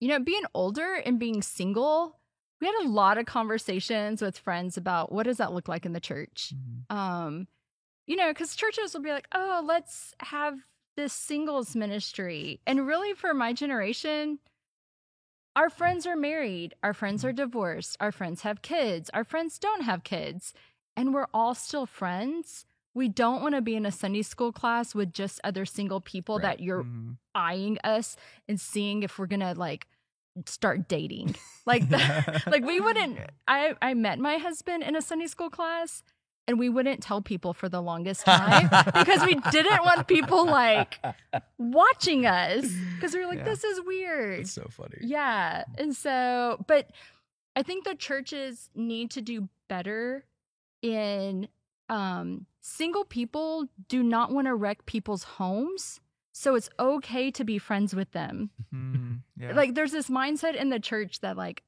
you 0.00 0.08
know, 0.08 0.18
being 0.18 0.42
older 0.54 0.94
and 0.94 1.18
being 1.18 1.42
single, 1.42 2.18
we 2.60 2.66
had 2.66 2.84
a 2.84 2.88
lot 2.88 3.18
of 3.18 3.26
conversations 3.26 4.22
with 4.22 4.38
friends 4.38 4.76
about 4.76 5.12
what 5.12 5.24
does 5.24 5.36
that 5.38 5.52
look 5.52 5.68
like 5.68 5.84
in 5.86 5.92
the 5.92 6.00
church. 6.00 6.52
Mhm. 6.54 6.94
Um, 6.94 7.48
you 8.06 8.16
know, 8.16 8.28
because 8.28 8.56
churches 8.56 8.94
will 8.94 9.02
be 9.02 9.10
like, 9.10 9.28
oh, 9.32 9.62
let's 9.64 10.14
have 10.20 10.58
this 10.96 11.12
singles 11.12 11.74
ministry. 11.76 12.60
And 12.66 12.86
really, 12.86 13.12
for 13.14 13.34
my 13.34 13.52
generation, 13.52 14.38
our 15.54 15.70
friends 15.70 16.06
are 16.06 16.16
married, 16.16 16.74
our 16.82 16.92
friends 16.94 17.24
are 17.24 17.32
divorced, 17.32 17.96
our 18.00 18.12
friends 18.12 18.42
have 18.42 18.62
kids, 18.62 19.10
our 19.14 19.24
friends 19.24 19.58
don't 19.58 19.82
have 19.82 20.04
kids, 20.04 20.52
and 20.96 21.12
we're 21.14 21.28
all 21.32 21.54
still 21.54 21.86
friends. 21.86 22.66
We 22.96 23.08
don't 23.10 23.42
want 23.42 23.54
to 23.54 23.60
be 23.60 23.76
in 23.76 23.84
a 23.84 23.92
Sunday 23.92 24.22
school 24.22 24.52
class 24.52 24.94
with 24.94 25.12
just 25.12 25.38
other 25.44 25.66
single 25.66 26.00
people 26.00 26.36
Right. 26.36 26.42
that 26.56 26.60
you're 26.60 26.82
Mhm. 26.84 27.18
eyeing 27.34 27.78
us 27.84 28.16
and 28.48 28.58
seeing 28.58 29.02
if 29.02 29.18
we're 29.18 29.26
gonna 29.26 29.52
like 29.54 29.86
start 30.46 30.88
dating. 30.88 31.36
Like 31.66 31.88
that, 31.90 32.46
like 32.50 32.64
we 32.64 32.80
wouldn't 32.80 33.18
I 33.46 33.74
I 33.82 33.92
met 33.94 34.18
my 34.18 34.38
husband 34.38 34.82
in 34.82 34.96
a 34.96 35.02
Sunday 35.02 35.26
school 35.26 35.50
class 35.50 36.02
and 36.48 36.58
we 36.58 36.68
wouldn't 36.70 37.02
tell 37.02 37.20
people 37.20 37.52
for 37.52 37.68
the 37.68 37.82
longest 37.82 38.24
time 38.24 38.68
because 38.94 39.24
we 39.26 39.34
didn't 39.50 39.84
want 39.84 40.06
people 40.08 40.46
like 40.46 40.98
watching 41.58 42.24
us 42.24 42.64
because 42.94 43.12
we 43.14 43.20
were 43.20 43.26
like 43.26 43.38
Yeah. 43.38 43.44
this 43.44 43.62
is 43.64 43.80
weird. 43.82 44.40
It's 44.40 44.52
so 44.52 44.66
funny. 44.70 44.98
Yeah. 45.02 45.64
And 45.76 45.94
so, 45.94 46.64
but 46.66 46.90
I 47.54 47.62
think 47.62 47.84
the 47.84 47.94
churches 47.94 48.70
need 48.74 49.10
to 49.12 49.20
do 49.20 49.48
better 49.68 50.24
in 50.82 51.48
um 51.88 52.46
single 52.60 53.04
people 53.04 53.66
do 53.88 54.02
not 54.02 54.32
want 54.32 54.46
to 54.46 54.54
wreck 54.54 54.86
people's 54.86 55.22
homes. 55.22 56.00
So 56.32 56.54
it's 56.54 56.68
okay 56.78 57.30
to 57.30 57.44
be 57.44 57.58
friends 57.58 57.94
with 57.94 58.10
them. 58.12 58.50
Mm, 58.74 59.20
yeah. 59.38 59.52
Like 59.54 59.74
there's 59.74 59.92
this 59.92 60.10
mindset 60.10 60.54
in 60.54 60.70
the 60.70 60.80
church 60.80 61.20
that 61.20 61.36
like 61.36 61.62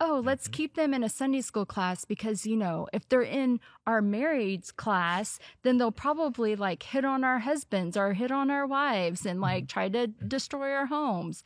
oh, 0.00 0.22
let's 0.24 0.46
Mhm. 0.46 0.52
keep 0.52 0.74
them 0.76 0.94
in 0.94 1.02
a 1.02 1.08
Sunday 1.08 1.40
school 1.40 1.66
class 1.66 2.04
because 2.04 2.46
you 2.46 2.56
know, 2.56 2.86
if 2.92 3.08
they're 3.08 3.20
in 3.20 3.58
our 3.84 4.00
marrieds 4.00 4.72
class, 4.74 5.40
then 5.62 5.76
they'll 5.78 5.90
probably 5.90 6.54
like 6.54 6.84
hit 6.84 7.04
on 7.04 7.24
our 7.24 7.40
husbands 7.40 7.96
or 7.96 8.12
hit 8.12 8.30
on 8.30 8.48
our 8.48 8.64
wives 8.64 9.26
and 9.26 9.40
like 9.40 9.66
try 9.66 9.88
to 9.88 10.06
destroy 10.06 10.70
our 10.72 10.86
homes. 10.86 11.42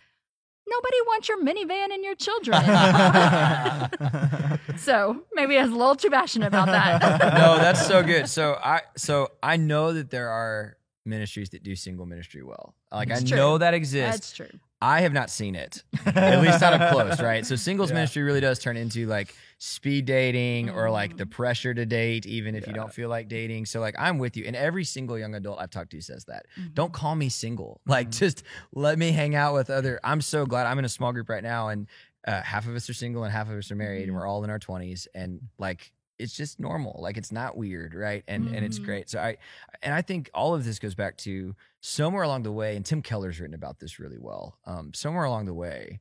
Nobody 0.69 0.97
wants 1.07 1.29
your 1.29 1.43
minivan 1.43 1.93
and 1.93 2.05
your 2.05 2.15
children. 2.15 2.63
so 4.79 5.23
maybe 5.35 5.59
I 5.59 5.63
was 5.63 5.73
a 5.73 5.77
little 5.77 5.97
too 5.97 6.11
passionate 6.11 6.47
about 6.47 6.67
that. 6.67 7.01
no, 7.35 7.59
that's 7.59 7.87
so 7.87 8.03
good. 8.03 8.29
So 8.29 8.59
I 8.63 8.83
so 8.97 9.29
I 9.43 9.57
know 9.57 9.93
that 9.93 10.11
there 10.11 10.29
are 10.31 10.77
ministries 11.05 11.51
that 11.51 11.63
do 11.63 11.75
single 11.77 12.07
ministry 12.07 12.43
well. 12.43 12.75
Like 12.93 13.11
It's 13.11 13.23
I 13.23 13.27
true. 13.27 13.37
know 13.37 13.59
that 13.59 13.75
exists. 13.75 14.33
That's 14.33 14.51
true. 14.51 14.59
I 14.81 15.03
have 15.03 15.13
not 15.13 15.31
seen 15.31 15.55
it. 15.55 15.83
At 16.07 16.41
least 16.43 16.61
not 16.61 16.81
up 16.81 16.93
close, 16.93 17.21
right? 17.21 17.47
So 17.47 17.57
singles 17.57 17.91
Yeah. 17.91 17.97
ministry 17.97 18.23
really 18.23 18.41
does 18.41 18.59
turn 18.59 18.77
into 18.77 19.07
like 19.07 19.35
speed 19.65 20.07
dating 20.07 20.69
or 20.71 20.91
like 20.91 21.17
the 21.17 21.25
Mhm. 21.25 21.31
pressure 21.31 21.73
to 21.73 21.87
date, 21.87 22.27
even 22.27 22.57
if 22.57 22.67
you 22.67 22.73
don't 22.73 22.93
feel 22.93 23.09
like 23.09 23.29
dating. 23.29 23.65
So 23.67 23.79
like 23.79 23.95
I'm 23.97 24.19
with 24.19 24.37
you. 24.37 24.45
And 24.45 24.57
every 24.57 24.83
single 24.83 25.17
young 25.17 25.37
adult 25.37 25.61
I've 25.61 25.71
talked 25.71 25.93
to 25.93 26.01
says 26.01 26.25
that. 26.25 26.47
Mhm. 26.59 26.75
Don't 26.75 26.93
call 26.93 27.15
me 27.15 27.29
single. 27.29 27.81
Like 27.87 28.09
Mhm. 28.09 28.19
just 28.19 28.43
let 28.73 28.99
me 28.99 29.13
hang 29.13 29.37
out 29.37 29.55
with 29.55 29.71
other. 29.71 30.01
I'm 30.03 30.21
so 30.21 30.47
glad 30.47 30.67
I'm 30.67 30.81
in 30.81 30.85
a 30.85 30.89
small 30.89 31.13
group 31.13 31.29
right 31.29 31.45
now, 31.45 31.69
and 31.69 31.87
uh, 32.27 32.43
half 32.43 32.67
of 32.67 32.75
us 32.75 32.91
are 32.91 32.95
single 32.95 33.23
and 33.23 33.33
half 33.33 33.49
of 33.49 33.57
us 33.57 33.71
are 33.71 33.77
married, 33.77 34.03
and 34.09 34.13
Mhm. 34.13 34.15
we're 34.17 34.27
all 34.27 34.43
in 34.43 34.51
our 34.51 34.59
20s, 34.59 35.07
and 35.15 35.41
like 35.59 35.93
it's 36.19 36.37
just 36.37 36.59
normal. 36.61 36.99
Like 37.01 37.17
it's 37.17 37.31
not 37.33 37.57
weird, 37.57 37.95
right? 37.95 38.25
And 38.27 38.49
and 38.49 38.65
it's 38.65 38.81
Mhm. 38.81 38.85
great. 38.85 39.11
So 39.11 39.21
I 39.21 39.37
and 39.83 39.95
I 39.95 40.03
think 40.03 40.29
all 40.35 40.55
of 40.55 40.65
this 40.65 40.81
goes 40.81 40.95
back 40.97 41.17
to 41.19 41.55
somewhere 41.81 42.25
along 42.25 42.43
the 42.43 42.53
way, 42.53 42.75
and 42.75 42.85
Tim 42.85 43.01
Keller's 43.01 43.39
written 43.39 43.55
about 43.55 43.79
this 43.79 44.01
really 44.01 44.19
well. 44.19 44.59
Um, 44.67 44.93
somewhere 44.93 45.25
along 45.25 45.47
the 45.47 45.55
way, 45.55 46.01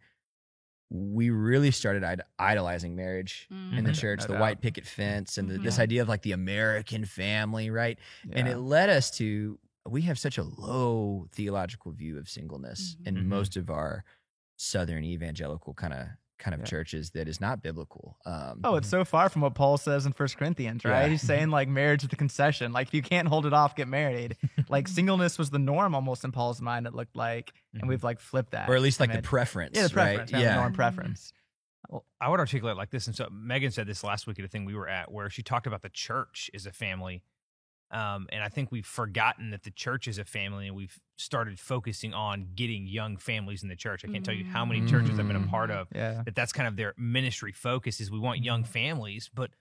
we 0.93 1.29
really 1.29 1.71
started 1.71 2.03
id- 2.03 2.21
idolizing 2.37 2.97
marriage 2.97 3.47
in 3.49 3.85
the 3.85 3.91
Mhm. 3.91 3.95
church, 3.95 4.19
No 4.21 4.27
the 4.27 4.33
doubt. 4.33 4.41
white 4.41 4.61
picket 4.61 4.85
fence, 4.85 5.37
and 5.37 5.49
the, 5.49 5.57
this 5.57 5.77
Mhm. 5.77 5.83
idea 5.83 6.01
of 6.01 6.09
like 6.09 6.21
the 6.21 6.33
American 6.33 7.05
family, 7.05 7.69
right? 7.69 7.97
And 8.33 8.45
it 8.47 8.57
led 8.57 8.89
us 8.89 9.09
to 9.17 9.57
we 9.89 10.01
have 10.03 10.19
such 10.19 10.37
a 10.37 10.43
low 10.43 11.27
theological 11.31 11.91
view 11.91 12.17
of 12.19 12.27
singleness 12.29 12.97
Mhm. 13.01 13.07
in 13.07 13.15
Mhm. 13.15 13.25
most 13.25 13.55
of 13.57 13.69
our 13.71 14.03
southern 14.57 15.03
evangelical 15.03 15.73
kind 15.73 15.93
of 15.93 16.07
kind 16.41 16.53
of 16.53 16.59
Yeah. 16.61 16.65
churches 16.65 17.11
that 17.11 17.27
is 17.29 17.39
not 17.39 17.61
biblical. 17.63 18.17
Um, 18.25 18.59
Oh, 18.63 18.75
it's 18.75 18.87
mm-hmm. 18.87 18.99
so 19.01 19.05
far 19.05 19.29
from 19.29 19.41
what 19.43 19.55
Paul 19.55 19.77
says 19.77 20.05
in 20.05 20.11
First 20.11 20.37
Corinthians, 20.37 20.83
right? 20.83 21.03
Yeah. 21.03 21.07
He's 21.07 21.21
saying 21.21 21.49
like 21.49 21.69
marriage 21.69 22.03
is 22.03 22.09
the 22.09 22.15
concession. 22.17 22.73
Like 22.73 22.87
if 22.87 22.93
you 22.93 23.01
can't 23.01 23.27
hold 23.27 23.45
it 23.45 23.53
off, 23.53 23.75
get 23.75 23.87
married. 23.87 24.35
like 24.69 24.87
singleness 24.87 25.37
was 25.37 25.49
the 25.51 25.59
norm 25.59 25.95
almost 25.95 26.25
in 26.25 26.31
Paul's 26.31 26.61
mind. 26.61 26.87
It 26.87 26.93
looked 26.93 27.15
like, 27.15 27.53
and 27.73 27.83
mm-hmm. 27.83 27.89
we've 27.89 28.03
like 28.03 28.19
flipped 28.19 28.51
that, 28.51 28.67
or 28.69 28.75
at 28.75 28.81
least 28.81 28.99
like 28.99 29.13
the 29.13 29.21
preference. 29.21 29.77
yeah, 29.77 29.83
the 29.83 29.93
preference, 29.93 30.31
right? 30.33 30.41
yeah, 30.41 30.47
Yeah. 30.47 30.55
the 30.55 30.61
norm 30.61 30.73
preference. 30.73 31.27
Mm-hmm. 31.27 31.93
Well, 31.93 32.05
I 32.19 32.29
would 32.29 32.39
articulate 32.39 32.75
it 32.75 32.77
like 32.77 32.91
this, 32.91 33.07
and 33.07 33.15
so 33.15 33.27
Megan 33.31 33.71
said 33.71 33.87
this 33.87 34.03
last 34.03 34.27
week 34.27 34.39
at 34.39 34.45
a 34.45 34.47
thing 34.47 34.65
we 34.65 34.75
were 34.75 34.87
at, 34.87 35.11
where 35.11 35.29
she 35.29 35.43
talked 35.43 35.67
about 35.67 35.81
the 35.81 35.89
church 35.89 36.49
as 36.53 36.65
a 36.65 36.71
family, 36.71 37.23
um, 37.91 38.27
and 38.31 38.43
I 38.43 38.49
think 38.49 38.71
we've 38.71 38.85
forgotten 38.85 39.51
that 39.51 39.63
the 39.63 39.71
church 39.71 40.07
is 40.07 40.17
a 40.17 40.25
family, 40.25 40.67
and 40.67 40.75
we've 40.75 40.97
started 41.17 41.59
focusing 41.59 42.13
on 42.13 42.49
getting 42.55 42.87
young 42.87 43.17
families 43.17 43.63
in 43.63 43.69
the 43.69 43.75
church. 43.75 44.03
I 44.03 44.07
can't 44.07 44.23
tell 44.25 44.33
you 44.33 44.45
how 44.45 44.65
many 44.65 44.85
churches 44.85 45.19
I've 45.19 45.27
been 45.27 45.35
a 45.35 45.47
part 45.47 45.69
of 45.71 45.87
Yeah, 45.93 46.23
that. 46.25 46.35
That's 46.35 46.53
kind 46.53 46.67
of 46.67 46.75
their 46.77 46.93
ministry 46.97 47.51
focus 47.51 47.99
is 47.99 48.09
we 48.09 48.19
want 48.19 48.43
young 48.43 48.63
families, 48.63 49.29
but 49.33 49.51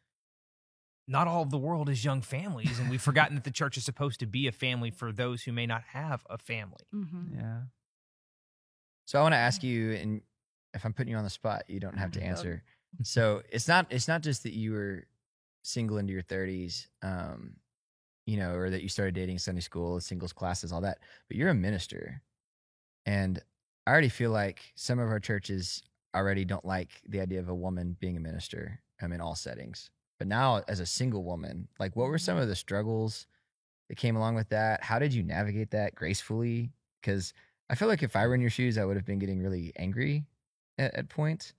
not 1.08 1.26
all 1.26 1.42
of 1.42 1.50
the 1.50 1.58
world 1.58 1.88
is 1.88 2.04
young 2.04 2.22
families, 2.22 2.78
and 2.78 2.88
we've 2.88 3.02
forgotten 3.02 3.34
that 3.34 3.44
the 3.44 3.50
church 3.50 3.76
is 3.76 3.84
supposed 3.84 4.20
to 4.20 4.26
be 4.26 4.46
a 4.46 4.52
family 4.52 4.90
for 4.90 5.10
those 5.12 5.42
who 5.42 5.52
may 5.52 5.66
not 5.66 5.82
have 5.88 6.24
a 6.30 6.38
family. 6.38 6.84
Mhm. 6.94 7.34
yeah. 7.34 7.60
So 9.06 9.18
I 9.18 9.22
want 9.22 9.32
to 9.32 9.38
ask 9.38 9.64
you, 9.64 9.92
and 9.92 10.22
if 10.72 10.84
I'm 10.84 10.92
putting 10.92 11.10
you 11.10 11.16
on 11.16 11.24
the 11.24 11.30
spot, 11.30 11.64
you 11.68 11.80
don't 11.80 11.98
have 11.98 12.12
to 12.12 12.22
answer. 12.32 12.62
So 13.04 13.42
it's 13.48 13.68
not 13.68 13.86
it's 13.90 14.08
not 14.08 14.20
just 14.20 14.42
that 14.42 14.52
you 14.52 14.72
were 14.72 15.04
single 15.62 15.98
into 15.98 16.12
your 16.12 16.24
30s, 16.24 16.88
um, 17.02 17.54
you 18.30 18.36
know, 18.38 18.54
or 18.54 18.70
that 18.70 18.82
you 18.82 18.88
started 18.88 19.14
dating 19.14 19.38
Sunday 19.38 19.60
school, 19.62 20.00
singles 20.00 20.32
classes, 20.32 20.72
all 20.72 20.80
that. 20.82 20.98
But 21.28 21.36
you're 21.36 21.50
a 21.50 21.54
minister, 21.54 22.22
and 23.06 23.42
I 23.86 23.90
already 23.92 24.08
feel 24.08 24.30
like 24.30 24.72
some 24.76 24.98
of 24.98 25.08
our 25.08 25.20
churches 25.20 25.82
already 26.14 26.44
don't 26.44 26.64
like 26.64 27.02
the 27.08 27.20
idea 27.20 27.40
of 27.40 27.48
a 27.48 27.54
woman 27.54 27.96
being 28.00 28.16
a 28.16 28.20
minister. 28.20 28.82
um, 29.02 29.12
in 29.12 29.20
all 29.20 29.34
settings. 29.34 29.90
But 30.18 30.28
now, 30.28 30.62
as 30.68 30.80
a 30.80 30.86
single 30.86 31.24
woman, 31.24 31.68
like, 31.78 31.96
what 31.96 32.08
were 32.08 32.18
some 32.18 32.36
of 32.38 32.48
the 32.48 32.56
struggles 32.56 33.26
that 33.88 33.96
came 33.96 34.16
along 34.16 34.34
with 34.36 34.50
that? 34.50 34.82
How 34.84 34.98
did 34.98 35.14
you 35.14 35.22
navigate 35.22 35.70
that 35.72 35.94
gracefully? 35.94 36.72
Because 37.00 37.34
I 37.70 37.74
feel 37.76 37.88
like 37.88 38.02
if 38.02 38.16
I 38.16 38.26
were 38.26 38.34
in 38.34 38.40
your 38.42 38.50
shoes, 38.50 38.78
I 38.78 38.84
would 38.86 38.96
have 38.96 39.06
been 39.06 39.18
getting 39.20 39.40
really 39.40 39.72
angry 39.76 40.26
at, 40.78 40.94
at 40.94 41.08
points. 41.10 41.54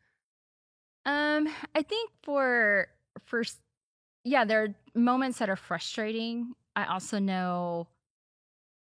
Um, 1.05 1.47
I 1.75 1.81
think 1.81 2.11
for 2.23 2.87
for 3.25 3.43
yeah, 4.23 4.45
there 4.45 4.63
are 4.63 4.75
moments 4.95 5.39
that 5.39 5.49
are 5.49 5.55
frustrating. 5.55 6.53
I 6.75 6.85
also 6.85 7.19
know 7.19 7.87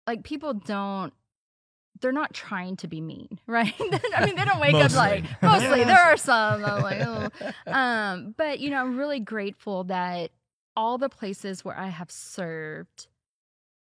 like 0.08 0.24
people 0.24 0.54
don't 0.54 1.14
they're 2.02 2.12
not 2.12 2.34
trying 2.34 2.78
to 2.78 2.88
be 2.88 3.02
mean, 3.02 3.40
right? 3.48 3.74
I 4.16 4.26
mean, 4.26 4.36
they 4.36 4.46
don't 4.46 4.60
wake 4.62 4.76
up 4.76 4.94
like 4.94 5.24
Mostly. 5.42 5.68
mostly. 5.68 5.84
There 5.84 6.02
are 6.02 6.18
some 6.18 6.64
I'm 6.64 6.82
like, 6.82 7.02
oh. 7.02 7.30
um, 7.68 8.34
but 8.38 8.60
you 8.60 8.70
know, 8.70 8.78
I'm 8.78 8.98
really 8.98 9.20
grateful 9.20 9.84
that 9.86 10.32
all 10.76 10.98
the 10.98 11.10
places 11.10 11.66
where 11.66 11.78
I 11.78 11.88
have 11.88 12.10
served, 12.10 13.08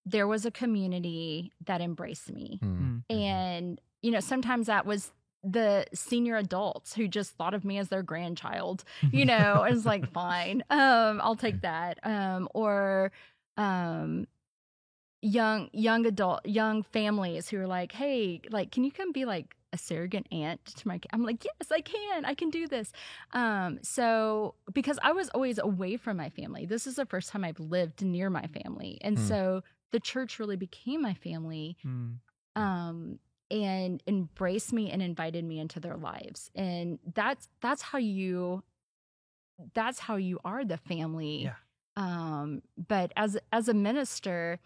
there 0.05 0.27
was 0.27 0.45
a 0.45 0.51
community 0.51 1.53
that 1.65 1.79
embraced 1.79 2.31
me. 2.31 2.59
Hmm. 2.61 2.97
And, 3.09 3.79
you 4.01 4.11
know, 4.11 4.19
sometimes 4.19 4.67
that 4.67 4.85
was 4.85 5.11
the 5.43 5.85
senior 5.93 6.35
adults 6.35 6.93
who 6.93 7.07
just 7.07 7.31
thought 7.31 7.53
of 7.53 7.63
me 7.63 7.77
as 7.77 7.87
their 7.89 8.03
grandchild, 8.03 8.83
you 9.11 9.25
know, 9.25 9.63
and 9.63 9.75
it's 9.75 9.85
like, 9.85 10.11
fine, 10.11 10.63
um, 10.69 11.21
I'll 11.23 11.35
take 11.35 11.61
that. 11.61 11.99
Um, 12.03 12.47
or 12.53 13.11
um 13.57 14.27
young 15.21 15.69
young 15.73 16.05
adult 16.05 16.45
young 16.45 16.83
families 16.83 17.49
who 17.49 17.59
are 17.59 17.67
like, 17.67 17.91
hey, 17.91 18.41
like, 18.49 18.71
can 18.71 18.83
you 18.83 18.91
come 18.91 19.11
be 19.11 19.25
like 19.25 19.55
a 19.73 19.77
surrogate 19.77 20.27
aunt 20.31 20.63
to 20.65 20.87
my 20.87 20.97
kid? 20.97 21.09
I'm 21.13 21.23
like, 21.23 21.43
yes, 21.45 21.71
I 21.71 21.81
can. 21.81 22.25
I 22.25 22.33
can 22.33 22.49
do 22.49 22.67
this. 22.67 22.91
Um, 23.33 23.79
so 23.83 24.55
because 24.73 24.97
I 25.03 25.11
was 25.11 25.29
always 25.29 25.59
away 25.59 25.95
from 25.97 26.17
my 26.17 26.29
family, 26.29 26.65
this 26.65 26.87
is 26.87 26.95
the 26.95 27.05
first 27.05 27.29
time 27.29 27.43
I've 27.43 27.59
lived 27.59 28.01
near 28.03 28.29
my 28.29 28.47
family. 28.47 28.97
And 29.01 29.17
Hmm. 29.17 29.25
so 29.27 29.63
the 29.91 29.99
church 29.99 30.39
really 30.39 30.55
became 30.57 31.01
my 31.01 31.13
family 31.13 31.77
Hmm. 31.83 32.13
um 32.55 33.19
and 33.49 34.01
embraced 34.07 34.71
me 34.71 34.89
and 34.91 35.01
invited 35.01 35.43
me 35.43 35.59
into 35.59 35.79
their 35.81 35.97
lives 35.97 36.49
and 36.55 36.99
that's 37.13 37.49
that's 37.61 37.81
how 37.81 37.97
you 37.97 38.63
that's 39.73 39.99
how 39.99 40.15
you 40.15 40.39
are 40.45 40.63
the 40.63 40.77
family 40.77 41.43
Yeah. 41.43 41.55
Um 41.97 42.61
but 42.87 43.11
as 43.17 43.37
as 43.51 43.67
a 43.67 43.73
minister 43.73 44.59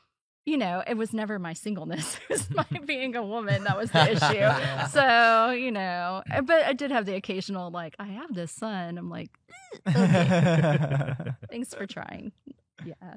you 0.46 0.58
know 0.58 0.84
it 0.86 0.96
was 0.96 1.12
never 1.14 1.40
my 1.40 1.54
singleness. 1.54 2.18
It 2.30 2.30
was 2.30 2.50
my 2.52 2.80
being 2.86 3.16
a 3.16 3.24
woman 3.24 3.64
that 3.64 3.78
was 3.78 3.92
the 3.92 4.12
issue. 4.12 4.90
So 4.90 5.52
you 5.52 5.72
know 5.72 6.22
uh, 6.32 6.42
but 6.42 6.66
i 6.66 6.74
did 6.74 6.92
have 6.92 7.06
the 7.06 7.16
occasional 7.16 7.72
like 7.72 7.96
i 8.00 8.06
have 8.06 8.34
this 8.34 8.52
son. 8.52 8.98
I'm 8.98 9.10
like 9.10 9.32
Okay. 9.88 11.14
thanks 11.50 11.74
for 11.74 11.86
trying. 11.86 12.32
Yeah. 12.86 13.16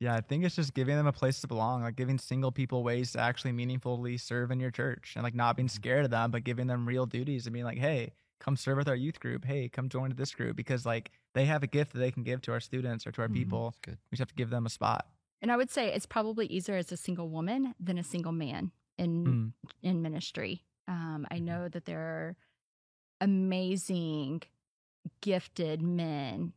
Yeah, 0.00 0.14
I 0.14 0.20
think 0.20 0.44
it's 0.44 0.54
just 0.54 0.74
giving 0.74 0.96
them 0.96 1.08
a 1.08 1.12
place 1.12 1.40
to 1.40 1.48
belong, 1.48 1.82
like 1.82 1.96
giving 1.96 2.18
single 2.18 2.52
people 2.52 2.84
ways 2.84 3.12
to 3.12 3.20
actually 3.20 3.50
meaningfully 3.52 4.16
serve 4.16 4.52
in 4.52 4.60
your 4.60 4.70
church 4.70 5.14
and 5.16 5.24
like 5.24 5.34
not 5.34 5.56
being 5.56 5.68
scared 5.68 6.04
of 6.04 6.12
them, 6.12 6.30
but 6.30 6.44
giving 6.44 6.68
them 6.68 6.86
real 6.86 7.04
duties 7.04 7.46
and 7.46 7.52
being 7.52 7.64
like, 7.64 7.78
hey, 7.78 8.12
come 8.38 8.56
serve 8.56 8.76
with 8.78 8.88
our 8.88 8.94
youth 8.94 9.18
group. 9.18 9.44
Hey, 9.44 9.68
come 9.68 9.88
join 9.88 10.14
this 10.14 10.32
group. 10.32 10.54
Because 10.56 10.86
like 10.86 11.10
they 11.38 11.44
have 11.46 11.62
a 11.62 11.66
gift 11.68 11.92
that 11.92 12.00
they 12.00 12.10
can 12.10 12.24
give 12.24 12.40
to 12.42 12.52
our 12.52 12.60
students 12.60 13.06
or 13.06 13.12
to 13.12 13.22
our 13.22 13.28
Mhm. 13.28 13.34
people. 13.34 13.64
That's 13.70 13.78
good. 13.78 13.98
We 14.10 14.16
just 14.16 14.20
have 14.20 14.28
to 14.28 14.34
give 14.34 14.50
them 14.50 14.66
a 14.66 14.70
spot. 14.70 15.08
And 15.40 15.52
I 15.52 15.56
would 15.56 15.70
say 15.70 15.92
it's 15.94 16.06
probably 16.06 16.46
easier 16.46 16.76
as 16.76 16.90
a 16.90 16.96
single 16.96 17.28
woman 17.28 17.74
than 17.78 17.96
a 17.96 18.02
single 18.02 18.32
man 18.32 18.72
in 18.98 19.24
Mm. 19.24 19.52
in 19.82 20.02
ministry. 20.02 20.64
Um, 20.88 21.26
I 21.30 21.38
Mhm. 21.38 21.42
know 21.44 21.68
that 21.68 21.84
there 21.84 22.00
are 22.00 22.36
amazing, 23.20 24.42
gifted 25.20 25.82
men 25.82 26.52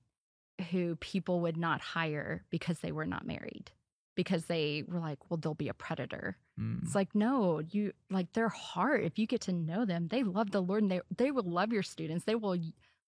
who 0.72 0.96
people 0.98 1.42
would 1.42 1.58
not 1.58 1.82
hire 1.82 2.46
because 2.50 2.80
they 2.80 2.92
were 2.92 3.06
not 3.06 3.26
married, 3.26 3.72
because 4.16 4.46
they 4.46 4.84
were 4.88 5.00
like, 5.00 5.30
well, 5.30 5.38
they'll 5.38 5.54
be 5.56 5.70
a 5.70 5.74
predator. 5.74 6.38
Mm. 6.60 6.84
It's 6.84 6.96
like, 6.96 7.16
no, 7.16 7.60
you 7.60 7.94
like 8.10 8.34
their 8.34 8.50
heart. 8.50 9.04
If 9.04 9.18
you 9.18 9.26
get 9.26 9.42
to 9.42 9.54
know 9.54 9.86
them, 9.86 10.08
they 10.08 10.24
love 10.24 10.52
the 10.52 10.62
Lord 10.62 10.84
and 10.84 10.92
they, 10.92 11.02
they 11.16 11.32
will 11.32 11.44
love 11.44 11.72
your 11.74 11.84
students. 11.84 12.26
They 12.26 12.36
will 12.36 12.58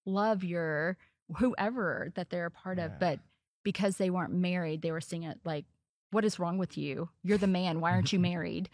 love 0.06 0.44
your 0.44 0.98
whoever 1.38 2.12
that 2.16 2.30
they're 2.30 2.46
a 2.48 2.52
part 2.52 2.78
Yeah. 2.78 2.86
of. 2.86 3.00
But 3.00 3.20
because 3.64 3.98
they 3.98 4.10
weren't 4.10 4.34
married, 4.34 4.82
they 4.82 4.92
were 4.92 5.02
seeing 5.02 5.24
it 5.24 5.40
like, 5.46 5.66
what 6.12 6.26
is 6.26 6.38
wrong 6.40 6.58
with 6.58 6.78
you? 6.78 7.10
You're 7.24 7.38
the 7.38 7.48
man. 7.48 7.80
Why 7.82 7.92
aren't 7.92 8.14
you 8.14 8.20
married? 8.34 8.70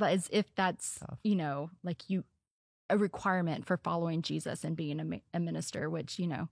As 0.00 0.28
if 0.32 0.54
that's, 0.54 0.98
Tough. 1.00 1.18
you 1.22 1.36
know, 1.36 1.70
like 1.84 2.08
you, 2.08 2.24
a 2.90 2.96
requirement 2.96 3.66
for 3.66 3.76
following 3.76 4.22
Jesus 4.22 4.64
and 4.64 4.76
being 4.76 4.98
a, 5.00 5.36
a 5.36 5.40
minister, 5.40 5.90
which, 5.90 6.18
you 6.18 6.26
know, 6.26 6.48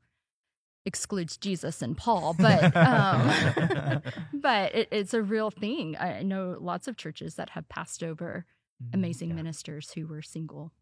excludes 0.84 1.36
Jesus 1.36 1.82
and 1.82 1.96
Paul. 1.96 2.34
But, 2.38 2.76
um, 2.76 4.02
but 4.34 4.74
it, 4.74 4.88
it's 4.92 5.14
a 5.14 5.22
real 5.22 5.50
thing. 5.50 5.96
I 5.98 6.22
know 6.22 6.56
lots 6.60 6.86
of 6.88 6.96
churches 6.96 7.34
that 7.36 7.50
have 7.50 7.68
passed 7.68 8.02
over 8.02 8.44
amazing 8.92 9.30
Yeah. 9.30 9.36
ministers 9.36 9.92
who 9.92 10.06
were 10.06 10.22
single. 10.22 10.72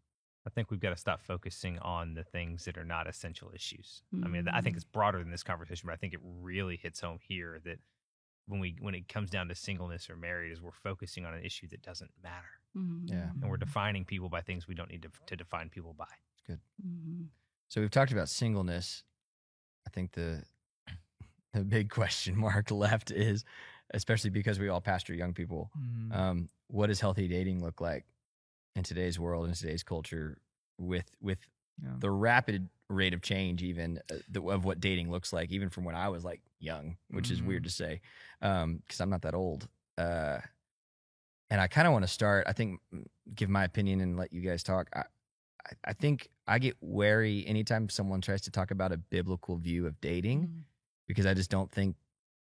I 0.47 0.49
think 0.51 0.69
we've 0.69 0.79
got 0.79 0.91
to 0.91 0.97
stop 0.97 1.21
focusing 1.21 1.79
on 1.79 2.13
the 2.13 2.23
things 2.23 2.65
that 2.65 2.77
are 2.77 2.85
not 2.85 3.07
essential 3.07 3.51
issues. 3.53 4.03
I 4.23 4.27
mean, 4.27 4.47
I 4.47 4.59
Mm. 4.59 4.63
think 4.63 4.75
it's 4.75 4.85
broader 4.85 5.17
than 5.19 5.31
this 5.31 5.41
conversation, 5.43 5.87
but 5.87 5.93
I 5.93 5.97
think 5.97 6.13
it 6.13 6.19
really 6.23 6.77
hits 6.77 6.99
home 7.01 7.17
here 7.19 7.59
that 7.65 7.79
when 8.47 8.59
we 8.59 8.77
when 8.79 8.93
it 8.93 9.07
comes 9.07 9.31
down 9.31 9.47
to 9.47 9.55
singleness 9.55 10.07
or 10.09 10.15
married, 10.15 10.51
is 10.51 10.61
we're 10.61 10.71
focusing 10.71 11.25
on 11.25 11.33
an 11.33 11.43
issue 11.43 11.67
that 11.69 11.81
doesn't 11.81 12.11
matter, 12.21 12.59
Yeah. 12.75 13.31
and 13.31 13.49
we're 13.49 13.57
Mhm. 13.57 13.61
defining 13.61 14.05
people 14.05 14.29
by 14.29 14.41
things 14.41 14.67
we 14.67 14.75
don't 14.75 14.91
need 14.91 15.01
to, 15.01 15.11
to 15.25 15.35
define 15.35 15.69
people 15.71 15.93
by. 15.95 16.13
Mhm. 16.47 17.29
So 17.69 17.81
we've 17.81 17.89
talked 17.89 18.11
about 18.11 18.29
singleness. 18.29 19.03
I 19.87 19.89
think 19.89 20.11
the 20.11 20.45
the 21.53 21.63
big 21.65 21.89
question 21.89 22.35
mark 22.37 22.69
left 22.69 23.09
is, 23.09 23.43
especially 23.91 24.29
because 24.29 24.59
we 24.59 24.69
all 24.69 24.81
pastor 24.81 25.15
young 25.15 25.33
people, 25.33 25.71
Mm. 25.75 26.13
um, 26.13 26.49
what 26.67 26.87
does 26.87 26.99
healthy 26.99 27.27
dating 27.27 27.63
look 27.63 27.81
like 27.81 28.05
in 28.75 28.83
today's 28.83 29.19
world 29.19 29.47
in 29.47 29.53
today's 29.53 29.83
culture 29.83 30.37
with 30.77 31.09
with 31.21 31.39
Yeah. 31.81 31.89
the 31.99 32.09
rapid 32.11 32.69
rate 32.89 33.13
of 33.13 33.21
change 33.21 33.61
even 33.63 33.99
uh, 34.11 34.15
the, 34.29 34.41
of 34.43 34.63
what 34.63 34.79
dating 34.79 35.11
looks 35.11 35.33
like 35.33 35.51
even 35.51 35.69
from 35.69 35.83
when 35.85 35.95
I 35.95 36.07
was 36.09 36.23
like 36.23 36.41
young, 36.59 36.97
which 37.09 37.31
is 37.31 37.41
weird 37.41 37.63
to 37.65 37.69
say 37.69 38.01
because 38.39 38.99
I'm 39.01 39.09
not 39.09 39.23
that 39.23 39.33
old. 39.33 39.67
Uh, 39.97 40.39
and 41.49 41.59
I 41.61 41.67
kind 41.67 41.85
of 41.87 41.93
want 41.93 42.03
to 42.03 42.11
start. 42.11 42.45
I 42.47 42.53
think 42.53 42.79
mm, 42.93 43.05
give 43.33 43.49
my 43.49 43.63
opinion 43.63 44.01
and 44.01 44.17
let 44.17 44.31
you 44.33 44.41
guys 44.41 44.63
talk. 44.63 44.89
I, 44.93 44.99
I, 45.65 45.71
I 45.85 45.93
think 45.93 46.29
I 46.47 46.59
get 46.59 46.75
wary 46.81 47.45
anytime 47.47 47.89
someone 47.89 48.21
tries 48.21 48.41
to 48.43 48.51
talk 48.51 48.71
about 48.71 48.91
a 48.91 48.97
biblical 48.97 49.57
view 49.57 49.85
of 49.87 49.99
dating 50.01 50.47
Mhm. 50.47 50.61
because 51.07 51.25
I 51.25 51.33
just 51.33 51.49
don't 51.51 51.71
think 51.71 51.95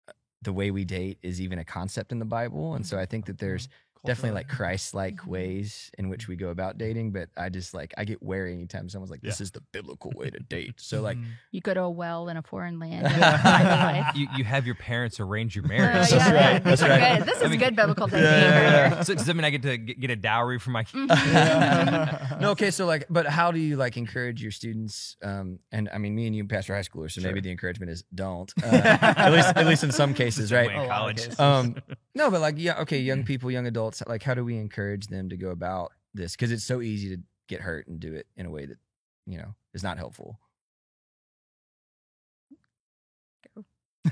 uh, 0.07 0.13
the 0.41 0.53
way 0.53 0.71
we 0.71 0.85
date 0.85 1.17
is 1.21 1.41
even 1.41 1.59
a 1.59 1.65
concept 1.65 2.11
in 2.11 2.19
the 2.19 2.25
Bible. 2.25 2.75
And 2.75 2.85
so 2.85 2.97
I 2.99 3.05
think 3.05 3.25
that 3.25 3.39
there's 3.39 3.67
definitely 4.05 4.31
like 4.35 4.47
Christ 4.47 4.93
like 4.93 5.17
Mhm. 5.21 5.27
ways 5.27 5.91
in 5.97 6.09
which 6.09 6.27
we 6.27 6.35
go 6.35 6.49
about 6.49 6.77
dating. 6.77 7.11
But 7.11 7.29
I 7.37 7.49
just 7.49 7.73
like, 7.73 7.93
I 7.97 8.05
get 8.05 8.21
wary 8.21 8.53
anytime 8.53 8.89
someone's 8.89 9.11
like, 9.11 9.21
this 9.21 9.41
is 9.41 9.51
the 9.51 9.61
biblical 9.71 10.11
way 10.15 10.29
to 10.29 10.39
date. 10.39 10.75
So 10.77 11.01
like, 11.01 11.17
Mhm. 11.17 11.25
You 11.51 11.61
go 11.61 11.73
to 11.73 11.81
a 11.81 11.89
well 11.89 12.29
in 12.29 12.37
a 12.37 12.41
foreign 12.43 12.79
land. 12.79 13.07
Yeah. 13.09 13.33
and 13.33 13.41
find 13.41 13.67
a 13.67 14.01
wife. 14.03 14.15
You 14.15 14.27
you 14.37 14.43
have 14.43 14.65
your 14.65 14.75
parents 14.75 15.19
arrange 15.19 15.55
your 15.55 15.65
Oh, 15.65 15.69
marriage. 15.69 16.09
That's 16.09 16.13
yeah, 16.13 16.31
right, 16.53 16.63
This 16.63 16.79
that's 16.79 16.81
is 16.81 16.87
right. 16.89 17.17
good. 17.19 17.27
This 17.27 17.37
is 17.37 17.43
I 17.43 17.47
mean, 17.47 17.59
good 17.59 17.75
biblical 17.75 18.09
yeah, 18.11 18.17
yeah, 18.19 18.81
right 18.83 18.91
yeah. 18.93 19.01
so 19.03 19.13
does 19.15 19.25
that 19.25 19.33
mean 19.35 19.45
I 19.45 19.49
get 19.49 19.61
to 19.63 19.77
get 19.77 19.99
get 19.99 20.09
a 20.11 20.15
dowry 20.15 20.59
for 20.59 20.69
my? 20.71 20.83
here. 20.83 21.07
No, 22.39 22.51
okay. 22.51 22.69
So 22.71 22.85
like, 22.85 23.05
but 23.09 23.25
how 23.25 23.51
do 23.51 23.59
you 23.59 23.77
like 23.77 23.97
encourage 23.97 24.41
your 24.41 24.51
students? 24.51 25.17
Um, 25.23 25.59
and 25.71 25.89
I 25.93 25.97
mean, 25.97 26.13
me 26.15 26.27
and 26.27 26.35
you, 26.35 26.45
pastor 26.45 26.75
high 26.75 26.81
schoolers, 26.81 27.11
so 27.13 27.21
maybe 27.21 27.39
the 27.41 27.49
encouragement 27.51 27.91
is 27.91 28.03
don't. 28.13 28.51
Uh, 28.63 28.67
at 28.67 29.31
least, 29.31 29.47
at 29.55 29.65
least 29.65 29.83
in 29.83 29.91
some 29.91 30.13
cases, 30.13 30.51
right? 30.51 30.67
Way 30.67 30.83
in 30.83 30.89
college. 30.89 31.39
Um, 31.39 31.75
no, 32.17 32.31
but 32.31 32.41
like, 32.41 32.55
yeah, 32.57 32.79
okay, 32.81 32.99
young 32.99 33.23
people, 33.23 33.51
young 33.51 33.67
adults, 33.67 34.01
like, 34.07 34.23
how 34.23 34.33
do 34.33 34.43
we 34.43 34.57
encourage 34.57 35.07
them 35.07 35.29
to 35.29 35.37
go 35.37 35.51
about 35.51 35.91
this? 36.15 36.31
Because 36.33 36.51
it's 36.51 36.63
so 36.65 36.81
easy 36.81 37.15
to 37.15 37.21
get 37.47 37.61
hurt 37.61 37.87
and 37.87 37.99
do 37.99 38.13
it 38.13 38.25
in 38.35 38.47
a 38.47 38.49
way 38.49 38.65
that 38.65 38.77
you 39.27 39.37
know 39.37 39.53
is 39.73 39.83
not 39.83 39.97
helpful. 39.97 40.39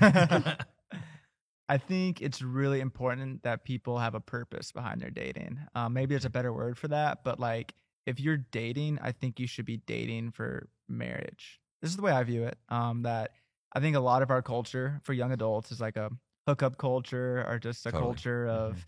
I 1.68 1.78
think 1.78 2.22
it's 2.22 2.42
really 2.42 2.80
important 2.80 3.42
that 3.42 3.64
people 3.64 3.98
have 3.98 4.14
a 4.14 4.20
purpose 4.20 4.70
behind 4.70 5.00
their 5.00 5.10
dating. 5.10 5.58
Um, 5.74 5.92
maybe 5.92 6.14
there's 6.14 6.24
a 6.24 6.30
better 6.30 6.52
word 6.52 6.78
for 6.78 6.86
that, 6.88 7.24
but 7.24 7.40
like 7.40 7.74
if 8.06 8.20
you're 8.20 8.36
dating, 8.36 9.00
I 9.02 9.10
think 9.10 9.40
you 9.40 9.48
should 9.48 9.66
be 9.66 9.78
dating 9.78 10.30
for 10.30 10.68
marriage. 10.88 11.60
This 11.82 11.90
is 11.90 11.96
the 11.96 12.02
way 12.02 12.12
I 12.12 12.22
view 12.22 12.44
it. 12.44 12.56
Um, 12.68 13.02
that 13.02 13.32
I 13.72 13.80
think 13.80 13.96
a 13.96 14.00
lot 14.00 14.22
of 14.22 14.30
our 14.30 14.42
culture 14.42 15.00
for 15.02 15.12
young 15.12 15.32
adults 15.32 15.72
is 15.72 15.80
like 15.80 15.96
a 15.96 16.10
hookup 16.46 16.78
culture 16.78 17.44
or 17.48 17.58
just 17.58 17.86
a 17.86 17.90
Totally. 17.90 18.02
culture 18.02 18.46
of 18.48 18.86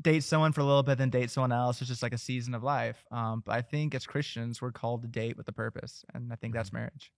date 0.00 0.24
someone 0.24 0.52
for 0.52 0.62
a 0.62 0.64
little 0.64 0.82
bit, 0.82 0.98
then 0.98 1.10
date 1.10 1.30
someone 1.30 1.52
else. 1.52 1.80
It's 1.80 1.88
just 1.88 2.02
like 2.02 2.14
a 2.14 2.18
season 2.18 2.54
of 2.54 2.62
life. 2.62 3.04
Um, 3.10 3.42
but 3.44 3.52
I 3.52 3.62
think 3.62 3.94
as 3.94 4.06
Christians, 4.06 4.60
we're 4.60 4.72
called 4.72 5.02
to 5.02 5.08
date 5.08 5.36
with 5.36 5.46
a 5.48 5.52
purpose, 5.52 6.04
and 6.14 6.32
I 6.32 6.36
think 6.36 6.54
that's 6.54 6.72
marriage. 6.72 7.12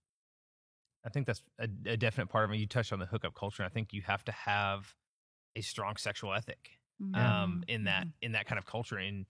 I 1.05 1.09
think 1.09 1.27
that's 1.27 1.43
a, 1.59 1.67
a 1.85 1.97
definite 1.97 2.27
part 2.27 2.45
of 2.45 2.51
it. 2.51 2.57
You 2.57 2.67
touched 2.67 2.91
on 2.91 2.99
the 2.99 3.05
hookup 3.05 3.35
culture. 3.35 3.61
And 3.61 3.69
I 3.69 3.73
think 3.73 3.93
you 3.93 4.01
have 4.01 4.25
to 4.25 4.31
have 4.31 4.95
a 5.55 5.61
strong 5.61 5.97
sexual 5.97 6.33
ethic 6.33 6.79
um, 7.13 7.63
in 7.67 7.83
that 7.83 8.07
in 8.21 8.31
that 8.31 8.47
kind 8.47 8.57
of 8.57 8.65
culture, 8.65 8.97
and 8.97 9.25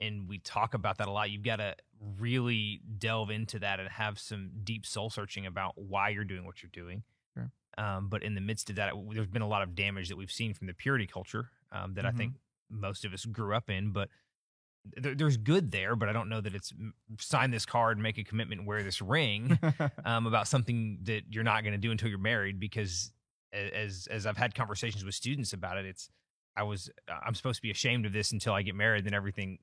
and 0.00 0.28
we 0.28 0.38
talk 0.38 0.74
about 0.74 0.98
that 0.98 1.08
a 1.08 1.10
lot. 1.10 1.30
You've 1.30 1.42
got 1.42 1.56
to 1.56 1.74
really 2.18 2.80
delve 2.98 3.30
into 3.30 3.58
that 3.60 3.80
and 3.80 3.88
have 3.88 4.18
some 4.18 4.50
deep 4.62 4.86
soul 4.86 5.10
searching 5.10 5.46
about 5.46 5.72
why 5.76 6.10
you're 6.10 6.24
doing 6.24 6.44
what 6.44 6.62
you're 6.62 6.70
doing. 6.72 7.02
Sure. 7.34 7.50
Um, 7.78 8.08
but 8.08 8.22
in 8.22 8.34
the 8.34 8.40
midst 8.40 8.70
of 8.70 8.76
that, 8.76 8.92
there's 9.12 9.26
been 9.26 9.42
a 9.42 9.48
lot 9.48 9.62
of 9.62 9.74
damage 9.74 10.08
that 10.08 10.16
we've 10.16 10.30
seen 10.30 10.54
from 10.54 10.66
the 10.66 10.72
purity 10.74 11.06
culture 11.06 11.50
um, 11.72 11.94
that 11.94 12.06
I 12.06 12.10
think 12.10 12.34
most 12.70 13.04
of 13.04 13.12
us 13.12 13.24
grew 13.26 13.54
up 13.54 13.68
in. 13.68 13.90
But 13.92 14.08
there, 14.96 15.14
there's 15.14 15.36
good 15.36 15.70
there, 15.72 15.94
but 15.96 16.08
I 16.08 16.12
don't 16.12 16.28
know 16.28 16.40
that 16.40 16.54
it's 16.54 16.72
sign 17.18 17.50
this 17.50 17.66
card, 17.66 17.98
make 17.98 18.18
a 18.18 18.24
commitment, 18.24 18.64
wear 18.64 18.82
this 18.82 19.02
ring 19.02 19.58
um, 20.04 20.26
about 20.26 20.48
something 20.48 20.98
that 21.02 21.22
you're 21.30 21.44
not 21.44 21.64
going 21.64 21.72
to 21.72 21.78
do 21.78 21.90
until 21.90 22.08
you're 22.08 22.18
married. 22.18 22.58
Because 22.60 23.12
as 23.52 24.06
as 24.10 24.26
I've 24.26 24.36
had 24.36 24.54
conversations 24.54 25.04
with 25.04 25.14
students 25.14 25.52
about 25.52 25.76
it, 25.76 25.84
it's 25.86 26.08
I 26.56 26.62
was 26.62 26.88
I'm 27.08 27.34
supposed 27.34 27.56
to 27.56 27.62
be 27.62 27.70
ashamed 27.70 28.06
of 28.06 28.12
this 28.12 28.32
until 28.32 28.54
I 28.54 28.62
get 28.62 28.74
married, 28.74 29.04
then 29.04 29.12
everything 29.14 29.58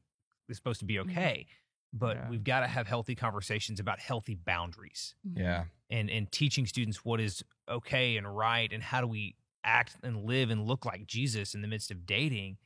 is 0.50 0.58
supposed 0.58 0.80
to 0.82 0.86
be 0.86 0.96
Mhm. 0.96 1.10
okay. 1.10 1.48
But 1.96 2.18
Yeah. 2.18 2.30
we've 2.30 2.44
got 2.44 2.62
to 2.62 2.68
have 2.68 2.88
healthy 2.88 3.14
conversations 3.16 3.80
about 3.80 4.00
healthy 4.00 4.34
boundaries 4.36 5.14
Mhm. 5.28 5.38
Yeah, 5.40 5.66
and 5.90 6.10
and 6.10 6.32
teaching 6.32 6.66
students 6.66 7.06
what 7.06 7.20
is 7.20 7.44
okay 7.70 8.18
and 8.18 8.36
right 8.36 8.72
and 8.74 8.82
how 8.84 9.00
do 9.02 9.08
we 9.08 9.36
act 9.64 9.96
and 10.04 10.26
live 10.26 10.50
and 10.50 10.66
look 10.66 10.86
like 10.86 11.06
Jesus 11.08 11.54
in 11.56 11.62
the 11.62 11.68
midst 11.68 11.92
of 11.92 12.06
dating 12.06 12.58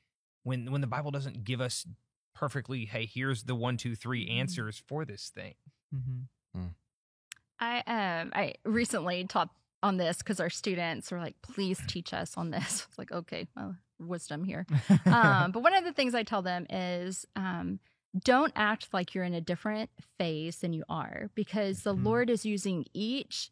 when 0.43 0.72
when 0.72 0.81
the 0.81 0.88
Bible 0.88 1.12
doesn't 1.12 1.43
give 1.43 1.60
us 1.62 1.86
perfectly 2.34 2.86
hey 2.86 3.05
here's 3.05 3.43
the 3.43 3.55
one 3.55 3.77
two 3.77 3.96
three 3.96 4.25
Mhm. 4.27 4.39
answers 4.39 4.77
for 4.88 5.03
this 5.05 5.29
thing 5.29 5.55
Mm-hmm. 5.93 6.60
Mm. 6.60 6.74
I 7.60 7.79
um 8.22 8.31
I 8.36 8.53
recently 8.65 9.25
taught 9.25 9.50
on 9.84 9.98
this 9.98 10.17
because 10.17 10.39
our 10.39 10.50
students 10.50 11.12
were 11.12 11.19
like, 11.19 11.36
please 11.41 11.79
teach 11.88 12.13
us 12.13 12.36
on 12.38 12.50
this. 12.51 12.86
It's 12.89 12.98
like, 12.98 13.12
okay, 13.12 13.48
well, 13.55 13.75
wisdom 14.00 14.43
here. 14.43 14.65
Um, 15.05 15.51
but 15.51 15.62
one 15.63 15.74
of 15.75 15.84
the 15.84 15.93
things 15.93 16.13
I 16.15 16.24
tell 16.24 16.41
them 16.41 16.65
is 16.69 17.25
um, 17.36 17.79
don't 18.24 18.53
act 18.55 18.93
like 18.93 19.13
you're 19.13 19.24
in 19.24 19.33
a 19.33 19.41
different 19.41 19.89
phase 20.17 20.57
than 20.59 20.74
you 20.74 20.83
are 20.89 21.29
because 21.36 21.83
the 21.83 21.95
Mhm. 21.95 22.05
Lord 22.05 22.29
is 22.29 22.45
using 22.45 22.86
each 22.93 23.50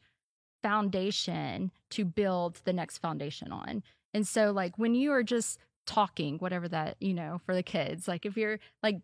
foundation 0.63 1.71
to 1.91 2.05
build 2.05 2.61
the 2.65 2.73
next 2.73 2.97
foundation 2.99 3.51
on. 3.51 3.83
And 4.13 4.27
so, 4.27 4.51
like, 4.51 4.77
when 4.77 4.95
you 4.95 5.11
are 5.11 5.23
just 5.23 5.59
talking, 5.85 6.37
whatever 6.39 6.67
that, 6.69 6.97
you 6.99 7.13
know, 7.13 7.39
for 7.45 7.53
the 7.53 7.63
kids, 7.63 8.07
like, 8.07 8.25
if 8.25 8.35
you're 8.37 8.59
like, 8.81 8.97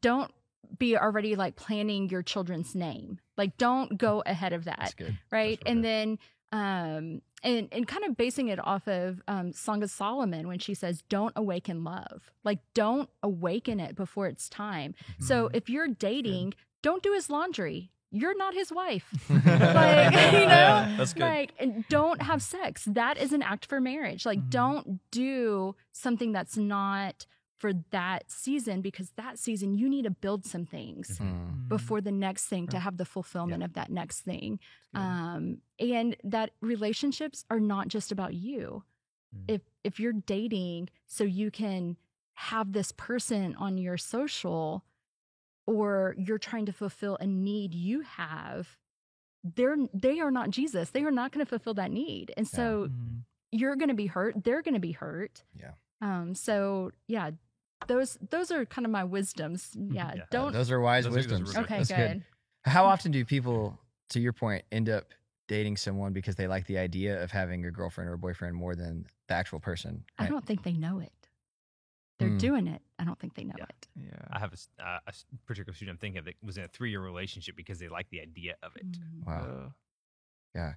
don't 0.00 0.32
be 0.78 0.96
already 0.96 1.34
like 1.36 1.56
planning 1.56 2.08
your 2.08 2.22
children's 2.22 2.74
name. 2.74 3.18
Like, 3.36 3.56
don't 3.58 3.98
go 3.98 4.22
ahead 4.24 4.52
of 4.52 4.64
that 4.64 4.78
that's 4.78 4.94
good. 4.94 5.18
right 5.30 5.60
and 5.66 5.84
then 5.84 6.18
um 6.52 7.22
and 7.42 7.68
and 7.72 7.86
kind 7.88 8.04
of 8.04 8.16
basing 8.16 8.48
it 8.48 8.64
off 8.64 8.86
of 8.86 9.20
um 9.26 9.52
song 9.52 9.82
of 9.82 9.90
solomon 9.90 10.46
when 10.46 10.58
she 10.58 10.74
says 10.74 11.02
don't 11.08 11.32
awaken 11.34 11.82
love 11.82 12.30
like 12.44 12.58
don't 12.74 13.08
awaken 13.22 13.80
it 13.80 13.94
before 13.96 14.26
it's 14.26 14.48
time 14.48 14.94
so 15.18 15.48
Mhm. 15.48 15.56
if 15.56 15.70
you're 15.70 15.88
dating 15.88 16.54
don't 16.82 17.02
do 17.02 17.12
his 17.14 17.30
laundry 17.30 17.90
you're 18.14 18.36
not 18.36 18.52
his 18.52 18.70
wife. 18.70 19.06
like, 19.30 20.12
you 20.34 20.46
know, 20.46 20.96
good. 20.98 21.18
Like, 21.18 21.52
and 21.58 21.82
don't 21.88 22.20
have 22.20 22.42
sex. 22.42 22.84
That 22.84 23.16
is 23.16 23.32
an 23.32 23.40
act 23.40 23.64
for 23.64 23.80
marriage. 23.80 24.26
Like, 24.26 24.38
Mhm. 24.38 24.50
don't 24.50 25.00
do 25.10 25.74
something 25.92 26.30
that's 26.30 26.58
not 26.58 27.24
for 27.62 27.72
that 27.90 28.30
season 28.30 28.80
because 28.82 29.08
that 29.22 29.38
season 29.38 29.68
you 29.80 29.88
need 29.94 30.02
to 30.10 30.10
build 30.10 30.44
some 30.44 30.66
things 30.66 31.06
Mm. 31.18 31.68
before 31.68 32.00
the 32.08 32.10
next 32.26 32.44
thing 32.46 32.66
to 32.74 32.78
have 32.86 32.96
the 32.96 33.04
fulfillment 33.04 33.62
of 33.62 33.72
that 33.78 33.90
next 33.90 34.20
thing. 34.30 34.58
Um, 34.94 35.42
and 35.78 36.16
that 36.24 36.48
relationships 36.60 37.44
are 37.52 37.60
not 37.60 37.86
just 37.88 38.10
about 38.16 38.34
you. 38.34 38.82
Mm. 39.34 39.44
If 39.54 39.60
if 39.84 39.94
you're 40.00 40.18
dating 40.36 40.88
so 41.06 41.22
you 41.40 41.50
can 41.62 41.96
have 42.50 42.72
this 42.72 42.90
person 43.08 43.54
on 43.66 43.78
your 43.78 43.96
social 43.96 44.84
or 45.66 46.14
you're 46.18 46.38
trying 46.50 46.66
to 46.66 46.72
fulfill 46.72 47.16
a 47.20 47.26
need 47.26 47.74
you 47.74 48.00
have, 48.02 48.76
they're 49.44 49.76
they 49.94 50.18
are 50.20 50.30
not 50.38 50.50
Jesus. 50.50 50.90
They 50.90 51.04
are 51.04 51.10
not 51.20 51.30
going 51.32 51.44
to 51.46 51.48
fulfill 51.48 51.74
that 51.74 51.90
need. 51.92 52.32
And 52.36 52.46
so 52.48 52.88
Mhm. 52.88 53.22
you're 53.52 53.76
going 53.76 53.88
to 53.96 54.00
be 54.04 54.06
hurt, 54.16 54.42
they're 54.44 54.62
going 54.62 54.74
to 54.74 54.80
be 54.90 54.92
hurt. 54.92 55.44
Yeah. 55.62 55.74
Um 56.00 56.34
so 56.34 56.90
yeah, 57.06 57.30
those 57.88 58.18
those 58.30 58.50
are 58.50 58.64
kind 58.66 58.84
of 58.86 58.90
my 58.92 59.04
wisdoms. 59.04 59.70
Yeah, 59.90 60.12
Yeah. 60.16 60.22
don't 60.30 60.52
Those 60.52 60.70
are 60.70 60.80
wise 60.80 61.04
Those 61.04 61.12
are- 61.12 61.14
are 61.14 61.18
wisdoms. 61.22 61.56
Okay, 61.56 61.78
That's 61.78 61.88
good. 61.92 62.24
How 62.64 62.84
often 62.84 63.10
do 63.12 63.24
people, 63.24 63.78
to 64.10 64.20
your 64.20 64.32
point, 64.32 64.64
end 64.70 64.88
up 64.88 65.06
dating 65.48 65.76
someone 65.76 66.12
because 66.12 66.36
they 66.36 66.46
like 66.46 66.66
the 66.66 66.78
idea 66.78 67.22
of 67.22 67.30
having 67.30 67.64
a 67.64 67.70
girlfriend 67.70 68.08
or 68.08 68.12
a 68.14 68.18
boyfriend 68.18 68.54
more 68.54 68.74
than 68.76 69.04
the 69.28 69.34
actual 69.34 69.58
person? 69.60 70.04
I 70.18 70.26
don't 70.26 70.46
think 70.46 70.62
they 70.62 70.72
know 70.72 71.00
it. 71.00 71.12
They're 72.18 72.28
Hmm. 72.28 72.38
doing 72.38 72.66
it. 72.68 72.80
I 73.00 73.04
don't 73.04 73.18
think 73.18 73.34
they 73.34 73.42
know 73.42 73.54
Yeah. 73.58 73.64
it. 73.68 73.88
Yeah. 73.96 74.10
I 74.30 74.38
have 74.38 74.52
a, 74.52 74.82
uh, 74.82 74.98
a 75.06 75.08
s- 75.08 75.24
particular 75.44 75.74
student 75.74 75.96
I'm 75.96 75.98
thinking 75.98 76.18
of 76.20 76.24
that 76.26 76.36
was 76.42 76.56
in 76.56 76.62
a 76.64 76.68
three 76.68 76.90
year 76.90 77.00
relationship 77.00 77.56
because 77.56 77.80
they 77.80 77.88
like 77.88 78.08
the 78.10 78.20
idea 78.20 78.54
of 78.62 78.76
it. 78.76 78.86
Mm. 78.92 79.26
Wow. 79.26 79.72
Uh, 80.54 80.72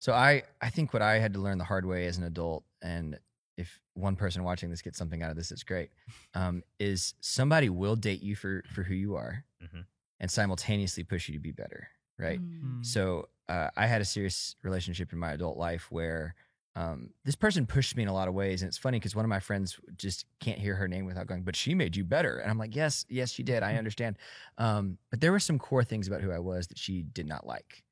So 0.00 0.14
I, 0.14 0.44
I 0.62 0.70
think 0.70 0.94
what 0.94 1.02
I 1.02 1.18
had 1.18 1.34
to 1.34 1.38
learn 1.40 1.58
the 1.58 1.64
hard 1.64 1.84
way 1.84 2.06
as 2.06 2.16
an 2.16 2.24
adult, 2.24 2.64
and 2.80 3.18
if 3.60 3.80
one 3.94 4.16
person 4.16 4.42
watching 4.44 4.70
this 4.70 4.82
gets 4.82 4.98
something 4.98 5.22
out 5.22 5.30
of 5.30 5.36
this, 5.36 5.52
it's 5.52 5.62
great. 5.62 5.90
Um, 6.34 6.62
is 6.78 7.14
somebody 7.20 7.68
will 7.68 7.96
date 7.96 8.22
you 8.22 8.34
for 8.34 8.64
for 8.72 8.82
who 8.82 8.94
you 8.94 9.14
are, 9.16 9.44
Mhm. 9.62 9.84
and 10.18 10.30
simultaneously 10.30 11.04
push 11.04 11.28
you 11.28 11.34
to 11.34 11.40
be 11.40 11.52
better, 11.52 11.88
right? 12.18 12.40
Mm. 12.40 12.84
So 12.84 13.28
uh, 13.48 13.70
I 13.76 13.86
had 13.86 14.00
a 14.00 14.04
serious 14.04 14.56
relationship 14.62 15.12
in 15.12 15.18
my 15.18 15.32
adult 15.32 15.56
life 15.58 15.90
where 15.90 16.34
um, 16.76 17.10
this 17.24 17.34
person 17.34 17.66
pushed 17.66 17.96
me 17.96 18.04
in 18.04 18.08
a 18.08 18.12
lot 18.12 18.28
of 18.28 18.34
ways, 18.34 18.62
and 18.62 18.68
it's 18.68 18.78
funny 18.78 18.98
because 18.98 19.16
one 19.16 19.24
of 19.24 19.28
my 19.28 19.40
friends 19.40 19.78
just 19.96 20.24
can't 20.38 20.58
hear 20.60 20.76
her 20.76 20.86
name 20.86 21.04
without 21.04 21.26
going, 21.26 21.42
"But 21.42 21.56
she 21.56 21.74
made 21.74 21.96
you 21.96 22.04
better," 22.04 22.38
and 22.38 22.48
I'm 22.48 22.58
like, 22.58 22.76
"Yes, 22.76 23.04
yes, 23.08 23.32
she 23.32 23.42
did. 23.42 23.62
I 23.64 23.74
understand." 23.82 24.16
Um, 24.56 24.96
but 25.10 25.20
there 25.20 25.32
were 25.32 25.40
some 25.40 25.58
core 25.58 25.82
things 25.84 26.06
about 26.06 26.20
who 26.20 26.30
I 26.30 26.38
was 26.38 26.68
that 26.68 26.78
she 26.78 27.02
did 27.02 27.26
not 27.26 27.44
like, 27.44 27.82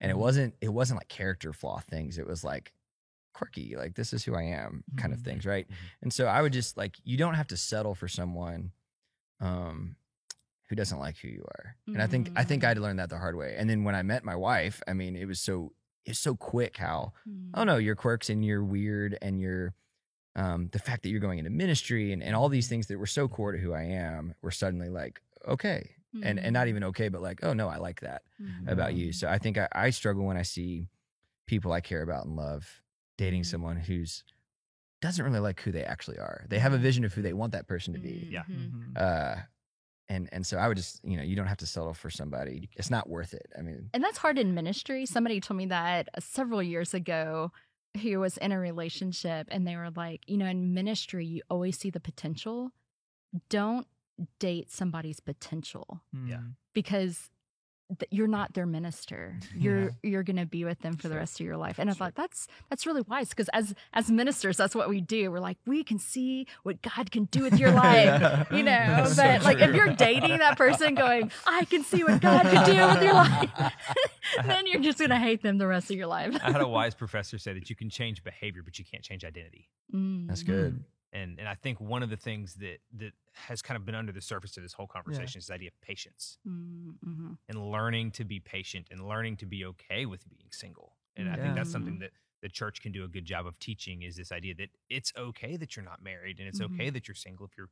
and 0.00 0.08
it 0.10 0.14
Mhm. 0.14 0.20
wasn't 0.20 0.54
it 0.60 0.68
wasn't 0.68 0.98
like 1.00 1.08
character 1.08 1.52
flaw 1.52 1.80
things. 1.80 2.16
It 2.16 2.26
was 2.28 2.44
like 2.44 2.72
quirky, 3.38 3.76
like 3.76 3.94
this 3.94 4.12
is 4.12 4.24
who 4.24 4.34
I 4.34 4.42
am 4.42 4.84
kind 4.96 5.12
of 5.12 5.20
Mhm. 5.20 5.24
things, 5.24 5.46
right? 5.46 5.66
Mhm. 5.68 5.74
And 6.02 6.12
so 6.12 6.26
I 6.26 6.42
would 6.42 6.52
just 6.52 6.76
like 6.76 6.96
you 7.04 7.16
don't 7.16 7.34
have 7.34 7.46
to 7.48 7.56
settle 7.56 7.94
for 7.94 8.08
someone 8.08 8.72
um 9.40 9.96
who 10.68 10.76
doesn't 10.76 10.98
like 10.98 11.16
who 11.18 11.28
you 11.28 11.44
are. 11.56 11.76
And 11.86 12.02
I 12.02 12.06
think 12.06 12.30
I 12.36 12.44
think 12.44 12.62
I 12.64 12.68
had 12.68 12.76
to 12.76 12.82
learn 12.82 12.96
that 12.96 13.08
the 13.08 13.18
hard 13.18 13.36
way. 13.36 13.54
And 13.56 13.70
then 13.70 13.84
when 13.84 13.94
I 13.94 14.02
met 14.02 14.22
my 14.24 14.36
wife, 14.36 14.82
I 14.86 14.92
mean, 14.92 15.16
it 15.16 15.26
was 15.26 15.40
so 15.40 15.72
it's 16.04 16.18
so 16.18 16.34
quick 16.36 16.76
how 16.76 17.12
Mm. 17.26 17.50
oh 17.54 17.64
no, 17.64 17.76
your 17.76 17.96
quirks 17.96 18.28
and 18.30 18.44
you're 18.44 18.64
weird 18.64 19.16
and 19.22 19.40
your 19.40 19.74
um 20.36 20.68
the 20.72 20.78
fact 20.78 21.02
that 21.02 21.08
you're 21.10 21.20
going 21.20 21.38
into 21.38 21.50
ministry 21.50 22.12
and, 22.12 22.22
and 22.22 22.36
all 22.36 22.48
these 22.48 22.68
things 22.68 22.86
that 22.88 22.98
were 22.98 23.06
so 23.06 23.28
core 23.28 23.52
to 23.52 23.58
who 23.58 23.72
I 23.72 23.82
am 23.84 24.34
were 24.42 24.50
suddenly 24.50 24.88
like 24.88 25.22
okay. 25.46 25.90
And 26.22 26.38
and 26.40 26.52
not 26.52 26.68
even 26.68 26.84
okay, 26.84 27.08
but 27.08 27.22
like, 27.22 27.40
oh 27.44 27.52
no, 27.54 27.68
I 27.68 27.76
like 27.78 28.00
that 28.00 28.22
about 28.66 28.94
you. 28.94 29.12
So 29.12 29.28
I 29.28 29.38
think 29.38 29.56
I, 29.58 29.68
I 29.72 29.90
struggle 29.90 30.24
when 30.24 30.36
I 30.36 30.42
see 30.42 30.88
people 31.46 31.70
I 31.72 31.80
care 31.80 32.02
about 32.02 32.26
and 32.26 32.34
love 32.36 32.82
dating 33.18 33.44
someone 33.44 33.76
who's 33.76 34.24
doesn't 35.02 35.24
really 35.24 35.38
like 35.38 35.60
who 35.60 35.70
they 35.70 35.84
actually 35.84 36.18
are. 36.18 36.44
They 36.48 36.58
have 36.58 36.72
a 36.72 36.78
vision 36.78 37.04
of 37.04 37.12
who 37.12 37.22
they 37.22 37.32
want 37.34 37.52
that 37.52 37.68
person 37.68 37.92
to 37.92 38.00
be. 38.00 38.28
Yeah. 38.32 38.44
Mhm. 38.48 38.72
mhm. 38.72 38.96
Uh 38.96 39.42
and 40.08 40.28
and 40.32 40.46
so 40.46 40.56
I 40.56 40.66
would 40.68 40.78
just, 40.78 41.04
you 41.04 41.16
know, 41.18 41.22
you 41.22 41.36
don't 41.36 41.46
have 41.48 41.58
to 41.58 41.66
settle 41.66 41.92
for 41.92 42.08
somebody. 42.08 42.70
It's 42.76 42.90
not 42.90 43.08
worth 43.10 43.34
it. 43.34 43.46
I 43.58 43.60
mean, 43.62 43.90
And 43.92 44.02
that's 44.02 44.16
hard 44.18 44.38
in 44.38 44.54
ministry. 44.54 45.04
Somebody 45.04 45.38
told 45.40 45.58
me 45.58 45.66
that 45.66 46.08
uh, 46.16 46.20
several 46.20 46.62
years 46.62 46.94
ago 46.94 47.52
who 48.02 48.18
was 48.20 48.38
in 48.38 48.50
a 48.52 48.58
relationship 48.58 49.48
and 49.50 49.66
they 49.66 49.76
were 49.76 49.90
like, 49.94 50.22
you 50.26 50.36
know, 50.38 50.46
in 50.46 50.72
ministry, 50.72 51.26
you 51.26 51.42
always 51.50 51.78
see 51.78 51.90
the 51.90 52.00
potential. 52.00 52.72
Don't 53.50 53.86
date 54.40 54.70
somebody's 54.70 55.20
potential 55.20 56.00
Yeah. 56.12 56.38
Mhm. 56.38 56.54
because 56.72 57.30
th- 57.98 58.08
you're 58.10 58.26
not 58.28 58.52
their 58.54 58.66
minister. 58.66 59.38
You're 59.56 59.80
Yeah. 59.82 59.90
you're 60.02 60.22
going 60.22 60.36
to 60.36 60.46
be 60.46 60.64
with 60.64 60.80
them 60.80 60.96
for 60.96 61.08
the 61.08 61.16
rest 61.16 61.40
of 61.40 61.46
your 61.46 61.56
life. 61.56 61.78
And 61.78 61.88
I 61.88 61.92
Sure. 61.94 62.06
thought 62.06 62.14
that's 62.14 62.46
that's 62.68 62.86
really 62.86 63.02
wise 63.02 63.30
because 63.30 63.48
as 63.50 63.74
as 63.92 64.10
ministers, 64.10 64.56
that's 64.56 64.74
what 64.74 64.88
we 64.88 65.00
do. 65.00 65.30
We're 65.30 65.40
like, 65.40 65.58
we 65.66 65.82
can 65.84 65.98
see 65.98 66.46
what 66.62 66.82
God 66.82 67.10
can 67.10 67.24
do 67.26 67.42
with 67.42 67.58
your 67.58 67.70
life. 67.86 68.20
Yeah. 68.20 68.44
You 68.50 68.62
know, 68.62 68.70
That's 68.72 69.16
but 69.16 69.40
so 69.40 69.44
like 69.44 69.58
if 69.60 69.74
you're 69.74 69.94
dating 69.94 70.38
that 70.38 70.56
person 70.58 70.94
going, 70.94 71.30
I 71.46 71.64
can 71.64 71.82
see 71.84 72.04
what 72.04 72.20
God 72.20 72.42
can 72.42 72.64
do 72.66 72.86
with 72.86 73.02
your 73.02 73.14
life, 73.14 73.50
then 74.44 74.66
you're 74.66 74.82
just 74.82 74.98
gonna 74.98 75.18
hate 75.18 75.42
them 75.42 75.58
the 75.58 75.66
rest 75.66 75.90
of 75.90 75.96
your 75.96 76.06
life. 76.06 76.36
I 76.42 76.50
had 76.52 76.60
a 76.60 76.68
wise 76.68 76.94
professor 76.94 77.38
say 77.38 77.54
that 77.54 77.70
you 77.70 77.76
can 77.76 77.88
change 77.90 78.22
behavior, 78.22 78.62
but 78.62 78.78
you 78.78 78.84
can't 78.84 79.02
change 79.02 79.24
identity. 79.24 79.68
that's 79.90 80.42
Mm. 80.42 80.46
good. 80.46 80.84
And 81.12 81.38
and 81.38 81.48
I 81.48 81.54
think 81.54 81.80
one 81.80 82.02
of 82.02 82.10
the 82.10 82.16
things 82.16 82.54
that 82.56 82.78
that 82.96 83.12
has 83.34 83.62
kind 83.62 83.76
of 83.76 83.84
been 83.86 83.94
under 83.94 84.12
the 84.12 84.20
surface 84.20 84.56
of 84.56 84.62
this 84.62 84.74
whole 84.74 84.86
conversation 84.86 85.38
is 85.38 85.46
the 85.46 85.54
idea 85.54 85.68
of 85.68 85.80
patience 85.80 86.38
Mm, 86.44 86.98
mhm. 87.02 87.38
and 87.48 87.70
learning 87.70 88.10
to 88.12 88.24
be 88.24 88.40
patient 88.40 88.88
and 88.90 89.06
learning 89.06 89.36
to 89.38 89.46
be 89.46 89.64
okay 89.64 90.04
with 90.06 90.28
being 90.28 90.48
single. 90.52 90.96
And 91.16 91.28
I 91.28 91.36
think 91.36 91.54
that's 91.54 91.70
something 91.70 91.98
that 92.00 92.12
the 92.42 92.48
church 92.48 92.80
can 92.82 92.92
do 92.92 93.04
a 93.04 93.08
good 93.08 93.24
job 93.24 93.46
of 93.46 93.58
teaching 93.58 94.02
is 94.02 94.16
this 94.16 94.30
idea 94.30 94.54
that 94.56 94.68
it's 94.88 95.12
okay 95.16 95.56
that 95.56 95.74
you're 95.74 95.84
not 95.84 96.02
married 96.02 96.38
and 96.38 96.48
it's 96.48 96.60
Mhm. 96.60 96.66
okay 96.66 96.90
that 96.90 97.08
you're 97.08 97.14
single 97.14 97.46
if 97.46 97.56
you're 97.56 97.70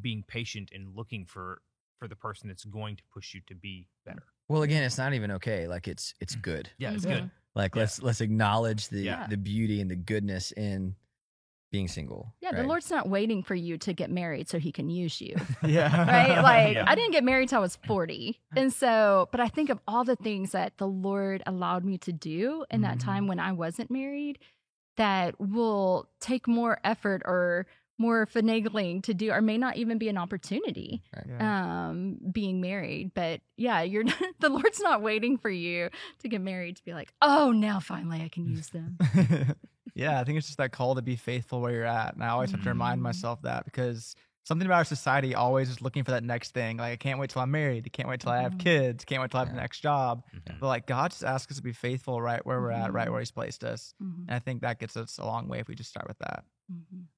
being 0.00 0.22
patient 0.22 0.70
and 0.72 0.94
looking 0.94 1.24
for 1.26 1.62
for 1.98 2.08
the 2.08 2.16
person 2.16 2.48
that's 2.48 2.64
going 2.64 2.96
to 2.96 3.02
push 3.12 3.34
you 3.34 3.40
to 3.46 3.54
be 3.54 3.88
better. 4.04 4.26
Well, 4.48 4.62
again, 4.62 4.82
it's 4.84 4.98
not 4.98 5.14
even 5.14 5.30
okay. 5.32 5.66
Like 5.66 5.88
it's 5.88 6.14
it's 6.20 6.34
good. 6.34 6.70
Yeah, 6.78 6.92
it's 6.94 7.04
Mhm. 7.04 7.06
good. 7.06 7.30
Like 7.54 7.74
Yeah. 7.74 7.80
let's 7.80 8.02
let's 8.02 8.20
acknowledge 8.20 8.88
the 8.88 9.04
Yeah. 9.04 9.26
the 9.26 9.36
beauty 9.36 9.80
and 9.80 9.90
the 9.90 9.96
goodness 9.96 10.52
in 10.52 10.96
being 11.74 11.88
single. 11.88 12.32
Yeah, 12.40 12.52
the? 12.52 12.62
Lord's 12.62 12.88
not 12.88 13.08
waiting 13.08 13.42
for 13.42 13.56
you 13.56 13.76
to 13.78 13.92
get 13.92 14.08
married 14.10 14.48
so 14.48 14.60
He 14.60 14.70
can 14.70 14.88
use 14.88 15.20
you. 15.20 15.34
yeah. 15.66 16.06
right? 16.06 16.40
Like 16.50 16.74
Yeah. 16.76 16.84
I 16.86 16.94
didn't 16.94 17.10
get 17.10 17.24
married 17.24 17.48
till 17.48 17.58
I 17.58 17.62
was 17.62 17.76
40. 17.86 18.38
And 18.56 18.72
so, 18.72 19.28
but 19.32 19.40
I 19.40 19.48
think 19.48 19.70
of 19.70 19.80
all 19.88 20.04
the 20.04 20.14
things 20.14 20.52
that 20.52 20.78
the 20.78 20.86
Lord 20.86 21.42
allowed 21.46 21.84
me 21.84 21.98
to 21.98 22.12
do 22.12 22.64
in 22.70 22.82
that 22.82 22.98
Mhm. 22.98 23.04
time 23.04 23.26
when 23.26 23.40
I 23.40 23.50
wasn't 23.52 23.90
married 23.90 24.38
that 24.96 25.34
will 25.40 26.08
take 26.20 26.46
more 26.46 26.78
effort 26.84 27.22
or 27.24 27.66
more 27.98 28.26
finagling 28.26 29.02
to 29.04 29.14
do 29.14 29.30
or 29.32 29.40
may 29.40 29.56
not 29.58 29.76
even 29.76 29.98
be 29.98 30.08
an 30.08 30.18
opportunity 30.18 31.00
Yeah. 31.28 31.88
um 31.88 32.18
being 32.32 32.60
married 32.60 33.12
but 33.14 33.40
yeah 33.56 33.82
you're 33.82 34.02
the 34.40 34.48
lord's 34.48 34.80
not 34.80 35.00
waiting 35.00 35.38
for 35.38 35.48
you 35.50 35.90
to 36.20 36.28
get 36.28 36.40
married 36.40 36.74
to 36.76 36.84
be 36.84 36.92
like 36.92 37.12
oh 37.22 37.52
now 37.52 37.78
finally 37.78 38.20
i 38.20 38.28
can 38.28 38.46
use 38.46 38.68
them 38.70 38.98
yeah, 39.94 40.20
I 40.20 40.24
think 40.24 40.38
it's 40.38 40.46
just 40.46 40.58
that 40.58 40.72
call 40.72 40.94
to 40.96 41.02
be 41.02 41.16
faithful 41.16 41.60
where 41.60 41.72
you're 41.72 41.84
at. 41.84 42.14
And 42.14 42.22
I 42.24 42.28
always 42.28 42.50
have 42.50 42.62
to 42.62 42.68
remind 42.68 43.00
Mm. 43.00 43.02
myself 43.04 43.42
that 43.42 43.64
because 43.64 44.14
something 44.44 44.66
about 44.66 44.76
our 44.78 44.84
society 44.84 45.34
always 45.34 45.70
is 45.70 45.80
looking 45.80 46.04
for 46.04 46.10
that 46.10 46.22
next 46.24 46.52
thing. 46.52 46.76
Like, 46.78 46.92
I 46.92 46.96
can't 46.96 47.18
wait 47.18 47.30
till 47.30 47.40
I'm 47.42 47.50
married. 47.50 47.84
I 47.86 47.88
can't 47.90 48.08
wait 48.08 48.20
till 48.20 48.32
I 48.32 48.42
have 48.42 48.54
Mhm. 48.54 48.58
kids. 48.58 49.04
Can't 49.04 49.22
wait 49.22 49.30
till 49.30 49.38
I 49.38 49.42
have 49.44 49.50
the 49.50 49.56
next 49.60 49.80
job. 49.80 50.24
Mhm. 50.34 50.58
But 50.60 50.66
like, 50.68 50.86
God 50.86 51.10
just 51.12 51.24
asks 51.24 51.50
us 51.52 51.56
to 51.58 51.62
be 51.62 51.72
faithful 51.72 52.20
right 52.20 52.44
where 52.44 52.60
we're 52.60 52.70
at, 52.72 52.92
right 52.92 53.08
Mhm. 53.08 53.12
where 53.12 53.20
He's 53.20 53.30
placed 53.30 53.64
us. 53.64 53.94
Mhm, 54.02 54.26
And 54.28 54.30
I 54.30 54.38
think 54.40 54.60
that 54.62 54.78
gets 54.78 54.96
us 54.96 55.18
a 55.18 55.24
long 55.24 55.48
way 55.48 55.60
if 55.60 55.68
we 55.68 55.74
just 55.74 55.90
start 55.90 56.08
with 56.08 56.18
that. 56.18 56.44
mhm. 56.70 57.06